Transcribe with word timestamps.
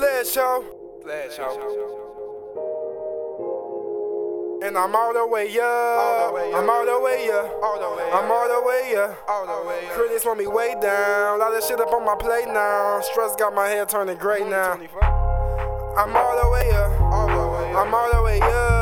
Sledge 0.00 0.28
Show. 0.28 0.64
Sledge 1.02 1.36
Show. 1.36 1.52
And 4.64 4.78
I'm 4.78 4.96
all 4.96 5.12
the 5.12 5.26
way 5.26 5.46
up. 5.58 6.32
I'm 6.54 6.70
all 6.70 6.86
the 6.86 7.00
way 7.04 7.28
up. 7.30 7.52
I'm 8.14 8.30
all 8.30 8.48
the 8.48 8.66
way 8.66 8.94
up. 8.96 9.92
Critics 9.92 10.24
want 10.24 10.38
me 10.38 10.46
way 10.46 10.74
down. 10.80 11.38
Lot 11.38 11.54
of 11.54 11.62
shit 11.62 11.78
up 11.80 11.92
on 11.92 12.06
my 12.06 12.16
plate 12.16 12.46
now. 12.46 13.02
Stress 13.02 13.36
got 13.36 13.54
my 13.54 13.68
head 13.68 13.90
turning 13.90 14.16
gray 14.16 14.40
now. 14.40 14.80
I'm 15.98 16.16
all 16.16 16.42
the 16.42 16.48
way 16.48 16.70
up. 16.70 16.90
I'm 17.76 17.94
all 17.94 18.10
the 18.10 18.22
way 18.22 18.40
up. 18.40 18.79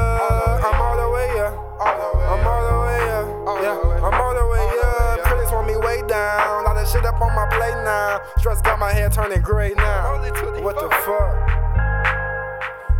Stress 8.39 8.63
got 8.63 8.79
my 8.79 8.93
hair 8.93 9.11
turning 9.11 9.43
gray 9.43 9.75
now. 9.75 10.21
What 10.63 10.77
the 10.77 10.89
fuck? 11.05 11.35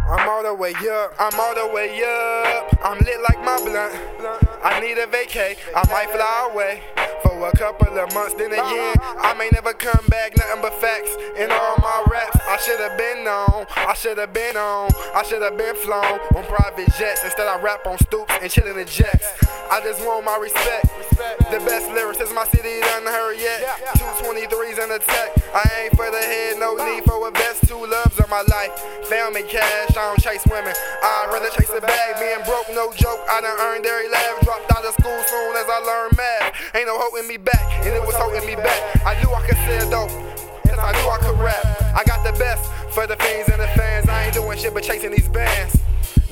I'm 0.09 0.27
all 0.27 0.43
the 0.43 0.55
way 0.55 0.73
up, 0.91 1.13
I'm 1.19 1.39
all 1.39 1.55
the 1.55 1.67
way 1.73 2.03
up. 2.03 2.75
I'm 2.83 2.99
lit 3.01 3.21
like 3.29 3.45
my 3.45 3.59
blunt. 3.59 3.93
I 4.65 4.81
need 4.81 4.97
a 4.97 5.07
vacay, 5.07 5.57
I 5.77 5.85
might 5.91 6.09
fly 6.11 6.49
away 6.51 6.83
for 7.23 7.47
a 7.47 7.53
couple 7.57 7.99
of 7.99 8.15
months, 8.15 8.35
then 8.35 8.53
a 8.53 8.71
year. 8.73 8.95
I 9.01 9.35
may 9.37 9.51
never 9.53 9.75
come 9.75 10.05
back, 10.09 10.37
nothing 10.37 10.63
but 10.63 10.73
facts 10.81 11.15
in 11.37 11.51
all 11.51 11.77
my 11.79 12.05
raps. 12.11 12.39
I 12.49 12.57
should 12.57 12.81
have 12.81 12.97
been 12.97 13.29
on, 13.29 13.67
I 13.77 13.95
should 13.95 14.17
have 14.17 14.33
been 14.33 14.57
on, 14.57 14.91
I 15.15 15.23
should 15.25 15.43
have 15.43 15.59
been 15.59 15.77
flown 15.77 16.19
on 16.35 16.45
private 16.45 16.89
jets. 16.97 17.23
Instead, 17.25 17.47
I 17.47 17.61
rap 17.61 17.87
on 17.87 17.99
stoops 17.99 18.33
and 18.41 18.51
chillin' 18.51 18.77
the 18.77 18.85
jets. 18.87 19.29
I 19.71 19.81
just 19.85 20.01
want 20.07 20.25
my 20.25 20.39
respect. 20.39 20.89
The 21.53 21.61
best 21.69 21.91
lyrics 21.93 22.17
since 22.19 22.33
my 22.33 22.47
city 22.49 22.81
done 22.81 23.05
hurry 23.05 23.41
yet. 23.41 23.61
220 23.97 24.28
G's 24.79 24.85
in 24.85 24.91
the 24.91 24.99
tech. 24.99 25.31
I 25.55 25.65
ain't 25.83 25.97
for 25.97 26.11
the 26.11 26.19
head, 26.19 26.59
no 26.59 26.75
need 26.77 27.05
for 27.05 27.27
a 27.27 27.31
vest. 27.31 27.67
Two 27.67 27.79
loves 27.79 28.19
of 28.19 28.29
my 28.31 28.43
life. 28.43 28.71
Family 29.09 29.43
cash, 29.43 29.91
I 29.91 30.07
don't 30.07 30.21
chase 30.21 30.45
women. 30.47 30.73
I'd 31.03 31.29
rather 31.33 31.51
chase 31.51 31.71
a 31.71 31.81
bag. 31.81 32.19
Being 32.21 32.45
broke, 32.47 32.69
no 32.71 32.93
joke. 32.93 33.21
I 33.29 33.41
done 33.41 33.59
earned 33.59 33.87
every 33.87 34.09
laugh. 34.09 34.41
Dropped 34.43 34.71
out 34.73 34.85
of 34.85 34.95
school 34.95 35.19
soon 35.27 35.57
as 35.57 35.67
I 35.67 35.79
learned 35.83 36.17
math. 36.17 36.75
Ain't 36.75 36.87
no 36.87 36.99
holding 36.99 37.27
me 37.27 37.37
back, 37.37 37.65
and 37.85 37.95
it 37.95 38.05
was 38.05 38.15
holding 38.15 38.47
me 38.47 38.55
back. 38.55 38.81
I 39.05 39.19
knew 39.23 39.31
I 39.33 39.43
could 39.47 39.59
sell 39.67 39.91
dope. 39.91 40.15
Yes, 40.67 40.79
I 40.79 40.93
knew 40.95 41.09
I 41.09 41.19
could 41.19 41.39
rap. 41.39 41.65
I 41.95 42.05
got 42.05 42.23
the 42.25 42.39
best 42.39 42.71
for 42.95 43.07
the 43.07 43.17
fiends 43.17 43.49
and 43.49 43.61
the 43.61 43.69
fans. 43.75 44.09
I 44.09 44.27
ain't 44.27 44.35
doing 44.35 44.59
shit 44.59 44.75
but 44.75 44.83
chasing 44.83 45.11
these 45.11 45.29
bands. 45.29 45.75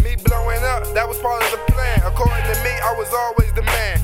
Me 0.02 0.14
blowing 0.22 0.62
up, 0.62 0.86
that 0.94 1.08
was 1.08 1.18
part 1.18 1.42
of 1.42 1.50
the 1.50 1.58
plan. 1.72 1.98
According 2.04 2.44
to 2.46 2.56
me, 2.62 2.72
I 2.78 2.94
was 2.94 3.10
always 3.12 3.52
the 3.54 3.62
man. 3.62 3.98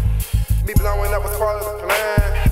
Me 0.67 0.75
blowing 0.75 1.13
up 1.15 1.23
was 1.23 1.37
part 1.39 1.63
of 1.63 1.65
the 1.67 1.87
plan. 1.87 2.52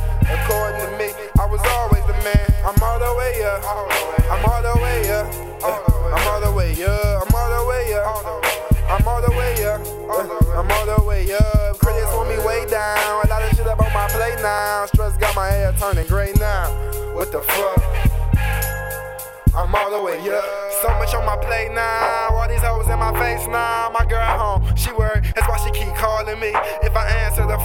Now. 14.43 14.87
Stress 14.87 15.17
got 15.17 15.35
my 15.35 15.49
head 15.49 15.77
turning 15.79 16.07
gray 16.07 16.33
now. 16.39 16.71
What 17.15 17.33
the 17.33 17.41
fuck? 17.41 17.83
I'm 19.55 19.75
all 19.75 19.91
the 19.91 20.03
way 20.03 20.19
up. 20.31 20.45
So 20.81 20.89
much 20.97 21.13
on 21.15 21.27
my 21.27 21.37
plate 21.37 21.73
now. 21.73 22.29
All 22.31 22.49
these 22.49 22.61
hoes 22.61 22.89
in 22.89 22.99
my 22.99 23.13
face 23.19 23.47
now. 23.47 23.91
My 23.93 24.07
girl 24.07 24.25
home, 24.39 24.77
she 24.77 24.93
worried. 24.93 25.25
That's 25.35 25.49
why 25.49 25.59
she 25.59 25.71
keep 25.73 25.95
calling 25.95 26.41
me. 26.41 26.53
If 26.83 26.97
I 26.97 27.10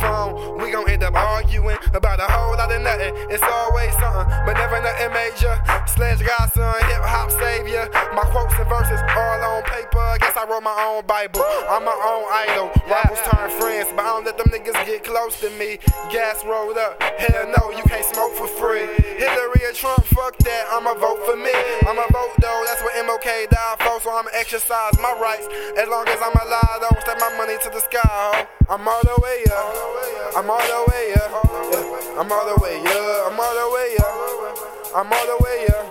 phone, 0.01 0.59
we 0.61 0.71
gon' 0.71 0.89
end 0.89 1.03
up 1.03 1.15
arguing 1.15 1.77
about 1.93 2.19
a 2.19 2.27
whole 2.29 2.55
lot 2.57 2.71
of 2.71 2.81
nothing. 2.81 3.13
It's 3.29 3.43
always 3.43 3.91
something, 3.97 4.27
but 4.45 4.53
never 4.53 4.81
nothing 4.81 5.11
major. 5.13 5.55
Sledge 5.87 6.21
godson, 6.25 6.75
hip 6.89 7.03
hop 7.03 7.31
savior. 7.31 7.89
My 8.13 8.25
quotes 8.31 8.53
and 8.55 8.67
verses 8.67 8.99
all 9.15 9.39
on 9.43 9.63
paper. 9.63 10.17
Guess 10.19 10.35
I 10.37 10.45
wrote 10.49 10.63
my 10.63 10.75
own 10.87 11.05
Bible. 11.05 11.43
I'm 11.69 11.83
my 11.85 11.95
own 11.95 12.25
idol. 12.31 12.71
Rivals 12.87 13.21
turn 13.27 13.49
friends, 13.59 13.89
but 13.95 14.03
I 14.03 14.11
don't 14.15 14.25
let 14.25 14.37
them 14.37 14.49
niggas 14.51 14.77
get 14.85 15.03
close 15.03 15.39
to 15.41 15.49
me. 15.57 15.79
Gas 16.11 16.43
rolled 16.45 16.77
up. 16.77 17.01
Hell 17.01 17.47
no, 17.51 17.71
you 17.71 17.83
can't 17.83 18.05
smoke 18.05 18.33
for 18.33 18.47
free. 18.47 18.87
Hillary 19.17 19.61
or 19.63 19.73
Trump, 19.73 20.03
fuck 20.05 20.37
that. 20.39 20.63
I'ma 20.71 20.93
vote 20.95 21.19
for 21.25 21.37
me. 21.37 21.53
I'ma 21.87 22.05
vote 22.11 22.35
though, 22.41 22.63
that's 22.65 22.81
what 22.83 22.95
MLK 23.25 23.49
died 23.49 23.77
for, 23.79 23.99
so 24.01 24.11
I'ma 24.11 24.29
exercise 24.33 24.97
my 25.01 25.11
rights. 25.19 25.47
As 25.77 25.89
long 25.89 26.07
as 26.07 26.19
I'm 26.21 26.33
alive, 26.33 26.77
though, 26.81 26.99
step 27.01 27.17
my 27.19 27.35
money 27.37 27.57
to 27.63 27.69
the 27.69 27.79
sky, 27.79 27.99
ho. 28.03 28.47
I'm 28.69 28.87
all 28.87 29.01
the 29.01 29.17
way 29.21 29.43
up. 29.49 30.37
I'm 30.37 30.49
all 30.49 30.61
the 30.61 30.91
way 30.91 31.13
up. 31.13 31.31
Yeah. 31.73 32.21
I'm 32.21 32.31
all 32.31 32.45
the 32.45 32.55
way 32.61 32.77
up. 32.85 33.31
I'm 33.31 33.39
all 33.39 33.55
the 33.55 33.67
way 33.73 33.97
up. 33.97 34.95
I'm 34.95 35.11
all 35.11 35.25
the 35.25 35.43
way 35.43 35.67
up. 35.73 35.85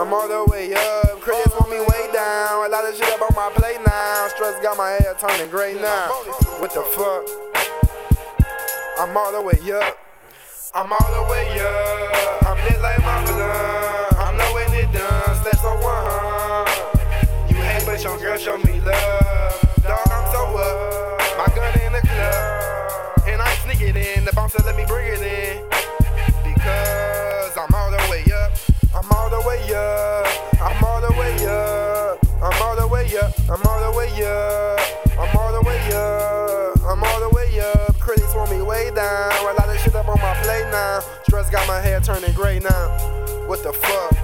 I'm 0.00 0.12
all 0.14 0.28
the 0.28 0.44
way 0.52 0.74
up. 0.74 1.20
Critics 1.20 1.52
want 1.58 1.70
me 1.70 1.80
way 1.80 2.12
down. 2.12 2.66
A 2.66 2.68
lot 2.68 2.88
of 2.88 2.94
shit 2.94 3.10
up 3.10 3.22
on 3.22 3.34
my 3.34 3.50
plate 3.54 3.80
now. 3.84 4.28
Stress 4.28 4.62
got 4.62 4.76
my 4.76 4.90
head 4.90 5.18
turning 5.18 5.50
gray 5.50 5.74
now. 5.74 6.08
What 6.60 6.72
the 6.72 6.82
fuck? 6.82 7.26
I'm 8.98 9.16
all 9.16 9.32
the 9.32 9.42
way 9.42 9.58
up. 9.72 9.98
I'm 10.74 10.92
all 10.92 11.26
the 11.26 11.30
way 11.30 11.60
up. 11.60 11.71
Hate, 18.02 18.08
your 18.08 18.18
girl 18.18 18.36
show 18.36 18.56
me 18.58 18.80
love. 18.80 19.82
Dog, 19.82 20.08
I'm 20.10 20.32
so 20.32 20.42
up. 20.56 21.20
My 21.38 21.46
gun 21.54 21.80
in 21.80 21.92
the 21.92 22.00
club. 22.00 23.22
And 23.28 23.40
I 23.40 23.54
sneak 23.62 23.80
it 23.80 23.96
in. 23.96 24.24
The 24.24 24.32
bouncer 24.32 24.60
let 24.64 24.76
me 24.76 24.84
bring 24.86 25.06
it 25.06 25.22
in. 25.22 25.62
Because 26.42 27.56
I'm 27.56 27.72
all 27.72 27.90
the 27.90 28.02
way 28.10 28.24
up. 28.34 28.58
I'm 28.94 29.10
all 29.12 29.30
the 29.30 29.40
way 29.46 29.62
up. 29.74 30.26
I'm 30.60 30.84
all 30.84 31.00
the 31.00 31.12
way 31.12 31.46
up. 31.46 32.18
I'm 32.42 32.62
all 32.62 32.76
the 32.76 32.88
way 32.88 33.06
up. 33.16 33.34
I'm 33.48 33.62
all 33.66 33.92
the 33.92 33.96
way 33.96 34.10
up. 34.24 34.80
I'm 35.18 35.36
all 35.36 35.52
the 35.52 35.62
way 35.62 35.92
up. 35.92 36.80
I'm 36.82 37.04
all 37.04 37.20
the 37.20 37.30
way 37.36 37.60
up. 37.60 37.98
Critics 38.00 38.34
want 38.34 38.50
me 38.50 38.62
way 38.62 38.90
down. 38.94 39.32
A 39.32 39.54
lot 39.54 39.68
of 39.68 39.78
shit 39.78 39.94
up 39.94 40.08
on 40.08 40.18
my 40.20 40.34
plate 40.42 40.68
now. 40.72 41.00
Stress 41.22 41.50
got 41.50 41.68
my 41.68 41.80
hair 41.80 42.00
turning 42.00 42.32
gray 42.32 42.58
now. 42.58 43.46
What 43.46 43.62
the 43.62 43.72
fuck? 43.72 44.16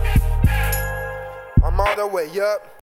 I'm 1.62 1.78
all 1.78 1.94
the 1.94 2.06
way 2.08 2.28
up. 2.40 2.77